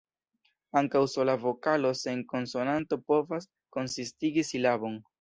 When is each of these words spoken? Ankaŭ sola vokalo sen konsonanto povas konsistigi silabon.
Ankaŭ 0.79 1.01
sola 1.11 1.35
vokalo 1.43 1.93
sen 2.01 2.25
konsonanto 2.33 3.01
povas 3.13 3.49
konsistigi 3.79 4.51
silabon. 4.53 5.03